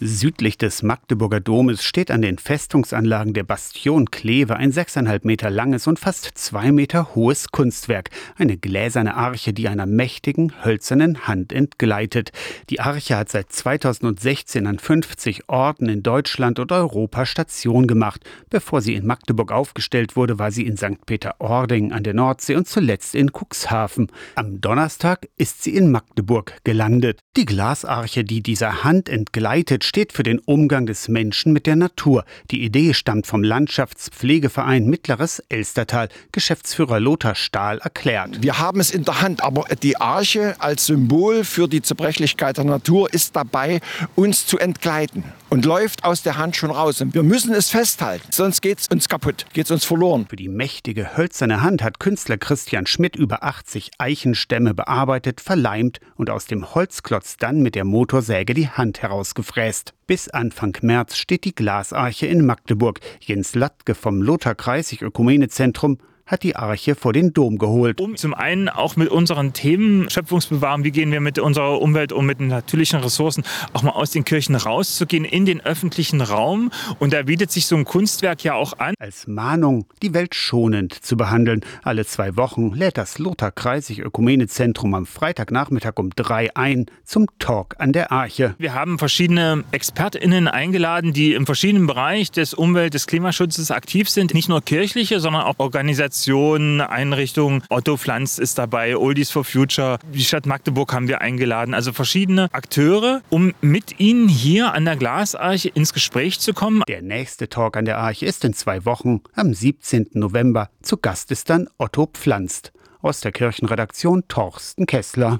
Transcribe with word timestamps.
Südlich 0.00 0.56
des 0.56 0.84
Magdeburger 0.84 1.40
Domes 1.40 1.82
steht 1.82 2.12
an 2.12 2.22
den 2.22 2.38
Festungsanlagen 2.38 3.34
der 3.34 3.42
Bastion 3.42 4.12
Kleve 4.12 4.54
ein 4.54 4.70
sechseinhalb 4.70 5.24
Meter 5.24 5.50
langes 5.50 5.88
und 5.88 5.98
fast 5.98 6.30
zwei 6.34 6.70
Meter 6.70 7.16
hohes 7.16 7.50
Kunstwerk. 7.50 8.10
Eine 8.36 8.56
gläserne 8.58 9.16
Arche, 9.16 9.52
die 9.52 9.66
einer 9.66 9.86
mächtigen, 9.86 10.52
hölzernen 10.64 11.26
Hand 11.26 11.52
entgleitet. 11.52 12.30
Die 12.70 12.78
Arche 12.78 13.16
hat 13.16 13.28
seit 13.30 13.50
2016 13.50 14.68
an 14.68 14.78
50 14.78 15.48
Orten 15.48 15.88
in 15.88 16.04
Deutschland 16.04 16.60
und 16.60 16.70
Europa 16.70 17.26
Station 17.26 17.88
gemacht. 17.88 18.22
Bevor 18.50 18.82
sie 18.82 18.94
in 18.94 19.04
Magdeburg 19.04 19.50
aufgestellt 19.50 20.14
wurde, 20.14 20.38
war 20.38 20.52
sie 20.52 20.64
in 20.64 20.76
St. 20.76 21.06
Peter-Ording 21.06 21.90
an 21.90 22.04
der 22.04 22.14
Nordsee 22.14 22.54
und 22.54 22.68
zuletzt 22.68 23.16
in 23.16 23.32
Cuxhaven. 23.32 24.12
Am 24.36 24.60
Donnerstag 24.60 25.26
ist 25.36 25.64
sie 25.64 25.74
in 25.74 25.90
Magdeburg 25.90 26.54
gelandet. 26.62 27.18
Die 27.36 27.46
Glasarche, 27.46 28.22
die 28.22 28.44
dieser 28.44 28.84
Hand 28.84 29.08
entgleitet, 29.08 29.87
steht 29.88 30.12
für 30.12 30.22
den 30.22 30.38
Umgang 30.38 30.86
des 30.86 31.08
Menschen 31.08 31.52
mit 31.52 31.66
der 31.66 31.74
Natur. 31.74 32.24
Die 32.50 32.62
Idee 32.62 32.92
stammt 32.92 33.26
vom 33.26 33.42
Landschaftspflegeverein 33.42 34.86
Mittleres 34.86 35.42
Elstertal. 35.48 36.08
Geschäftsführer 36.30 37.00
Lothar 37.00 37.34
Stahl 37.34 37.78
erklärt. 37.78 38.42
Wir 38.42 38.58
haben 38.58 38.80
es 38.80 38.90
in 38.90 39.04
der 39.04 39.22
Hand, 39.22 39.42
aber 39.42 39.64
die 39.82 39.96
Arche 39.96 40.54
als 40.58 40.86
Symbol 40.86 41.42
für 41.42 41.68
die 41.68 41.82
Zerbrechlichkeit 41.82 42.58
der 42.58 42.64
Natur 42.64 43.12
ist 43.12 43.34
dabei, 43.34 43.80
uns 44.14 44.46
zu 44.46 44.58
entgleiten 44.58 45.24
und 45.50 45.64
läuft 45.64 46.04
aus 46.04 46.22
der 46.22 46.36
Hand 46.36 46.56
schon 46.56 46.70
raus. 46.70 47.00
Und 47.00 47.14
wir 47.14 47.22
müssen 47.22 47.54
es 47.54 47.70
festhalten, 47.70 48.26
sonst 48.30 48.60
geht 48.60 48.80
es 48.80 48.88
uns 48.88 49.08
kaputt, 49.08 49.46
geht 49.52 49.64
es 49.64 49.70
uns 49.70 49.84
verloren. 49.84 50.26
Für 50.28 50.36
die 50.36 50.48
mächtige 50.48 51.16
hölzerne 51.16 51.62
Hand 51.62 51.82
hat 51.82 52.00
Künstler 52.00 52.36
Christian 52.36 52.86
Schmidt 52.86 53.16
über 53.16 53.42
80 53.42 53.92
Eichenstämme 53.98 54.74
bearbeitet, 54.74 55.40
verleimt 55.40 56.00
und 56.16 56.30
aus 56.30 56.46
dem 56.46 56.74
Holzklotz 56.74 57.36
dann 57.38 57.62
mit 57.62 57.74
der 57.74 57.84
Motorsäge 57.84 58.54
die 58.54 58.68
Hand 58.68 59.02
herausgefräst. 59.02 59.77
Bis 60.06 60.28
Anfang 60.28 60.76
März 60.82 61.16
steht 61.16 61.44
die 61.44 61.54
Glasarche 61.54 62.26
in 62.26 62.44
Magdeburg. 62.46 63.00
Jens 63.20 63.54
Lattke 63.54 63.94
vom 63.94 64.22
Lothar 64.22 64.54
Kreisig 64.54 65.02
Ökumenezentrum 65.02 65.98
hat 66.28 66.42
die 66.42 66.54
Arche 66.54 66.94
vor 66.94 67.12
den 67.12 67.32
Dom 67.32 67.58
geholt. 67.58 68.00
Um 68.00 68.16
zum 68.16 68.34
einen 68.34 68.68
auch 68.68 68.96
mit 68.96 69.08
unseren 69.08 69.54
Themen 69.54 70.08
Schöpfungsbewahren, 70.10 70.84
wie 70.84 70.90
gehen 70.90 71.10
wir 71.10 71.20
mit 71.20 71.38
unserer 71.38 71.80
Umwelt 71.80 72.12
um, 72.12 72.26
mit 72.26 72.38
den 72.38 72.48
natürlichen 72.48 73.00
Ressourcen, 73.00 73.42
auch 73.72 73.82
mal 73.82 73.92
aus 73.92 74.10
den 74.10 74.24
Kirchen 74.24 74.54
rauszugehen 74.54 75.24
in 75.24 75.46
den 75.46 75.60
öffentlichen 75.62 76.20
Raum. 76.20 76.70
Und 76.98 77.14
da 77.14 77.22
bietet 77.22 77.50
sich 77.50 77.66
so 77.66 77.76
ein 77.76 77.84
Kunstwerk 77.84 78.44
ja 78.44 78.54
auch 78.54 78.78
an. 78.78 78.94
Als 78.98 79.26
Mahnung, 79.26 79.86
die 80.02 80.12
Welt 80.12 80.34
schonend 80.34 80.92
zu 80.92 81.16
behandeln. 81.16 81.62
Alle 81.82 82.04
zwei 82.04 82.36
Wochen 82.36 82.74
lädt 82.74 82.98
das 82.98 83.18
Lothar 83.18 83.50
Kreisig 83.50 84.00
Ökumenezentrum 84.00 84.94
am 84.94 85.06
Freitagnachmittag 85.06 85.94
um 85.96 86.10
drei 86.10 86.54
ein 86.54 86.86
zum 87.04 87.26
Talk 87.38 87.76
an 87.78 87.92
der 87.92 88.12
Arche. 88.12 88.54
Wir 88.58 88.74
haben 88.74 88.98
verschiedene 88.98 89.64
ExpertInnen 89.70 90.46
eingeladen, 90.46 91.14
die 91.14 91.32
im 91.32 91.46
verschiedenen 91.46 91.86
Bereich 91.86 92.30
des 92.30 92.52
Umwelt-, 92.52 92.92
des 92.92 93.06
Klimaschutzes 93.06 93.70
aktiv 93.70 94.10
sind. 94.10 94.34
Nicht 94.34 94.50
nur 94.50 94.60
kirchliche, 94.60 95.20
sondern 95.20 95.42
auch 95.42 95.54
Organisationen 95.56 96.17
Organisationen, 96.18 96.80
Einrichtungen. 96.80 97.62
Otto 97.68 97.96
Pflanz 97.96 98.38
ist 98.38 98.58
dabei, 98.58 98.96
Oldies 98.96 99.30
for 99.30 99.44
Future. 99.44 99.98
Die 100.12 100.24
Stadt 100.24 100.46
Magdeburg 100.46 100.92
haben 100.92 101.06
wir 101.06 101.20
eingeladen. 101.20 101.74
Also 101.74 101.92
verschiedene 101.92 102.48
Akteure, 102.52 103.22
um 103.30 103.54
mit 103.60 104.00
ihnen 104.00 104.28
hier 104.28 104.72
an 104.72 104.84
der 104.84 104.96
Glasarche 104.96 105.68
ins 105.68 105.92
Gespräch 105.92 106.40
zu 106.40 106.54
kommen. 106.54 106.82
Der 106.88 107.02
nächste 107.02 107.48
Talk 107.48 107.76
an 107.76 107.84
der 107.84 107.98
Arche 107.98 108.26
ist 108.26 108.44
in 108.44 108.52
zwei 108.52 108.84
Wochen, 108.84 109.20
am 109.34 109.54
17. 109.54 110.10
November. 110.14 110.70
Zu 110.82 110.96
Gast 110.96 111.30
ist 111.30 111.50
dann 111.50 111.68
Otto 111.78 112.06
Pflanzt. 112.06 112.72
Aus 113.00 113.20
der 113.20 113.30
Kirchenredaktion 113.30 114.26
Torsten 114.26 114.86
Kessler. 114.86 115.36